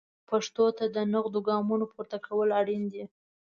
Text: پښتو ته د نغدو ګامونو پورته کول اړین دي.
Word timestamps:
پښتو 0.29 0.65
ته 0.77 0.85
د 0.95 0.97
نغدو 1.13 1.39
ګامونو 1.49 1.85
پورته 1.93 2.17
کول 2.25 2.49
اړین 2.59 2.83
دي. 2.93 3.03